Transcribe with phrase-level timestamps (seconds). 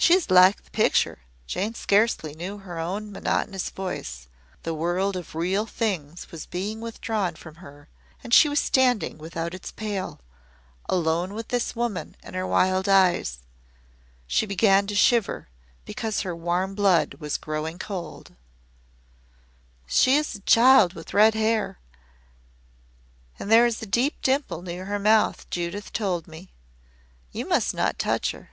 [0.00, 4.28] "She is like the picture." Jane scarcely knew her own monotonous voice.
[4.62, 7.88] The world of real things was being withdrawn from her
[8.24, 10.20] and she was standing without its pale
[10.88, 13.40] alone with this woman and her wild eyes.
[14.26, 15.48] She began to shiver
[15.84, 18.34] because her warm blood was growing cold.
[19.86, 21.80] "She is a child with red hair
[23.38, 25.50] and there is a deep dimple near her mouth.
[25.50, 26.50] Judith told me.
[27.30, 28.50] You must not touch her."